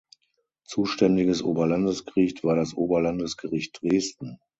Zuständiges 0.65 1.43
Oberlandesgericht 1.43 2.43
war 2.43 2.55
das 2.55 2.73
Oberlandesgericht 2.73 3.83
Dresden. 3.83 4.39